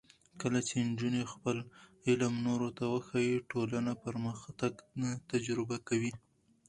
کله 0.41 0.59
چې 0.67 0.75
نجونې 0.89 1.23
خپل 1.33 1.57
علم 2.07 2.33
نورو 2.47 2.69
ته 2.77 2.83
وښيي، 2.93 3.35
ټولنه 3.51 3.91
پرمختګ 4.05 4.73
تجربه 5.31 5.77
کوي. 5.87 6.11